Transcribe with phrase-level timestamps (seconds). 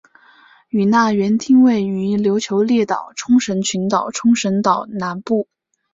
[0.69, 5.47] 与那原町位于琉球列岛冲绳群岛冲绳岛南部。